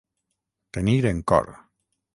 Tenir 0.77 0.97
en 1.13 1.23
cor. 1.35 1.55